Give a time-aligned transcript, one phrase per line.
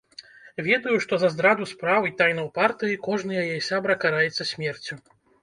[0.67, 5.01] Ведаю, што за здраду спраў і тайнаў партыі кожны яе сябра караецца смерцю.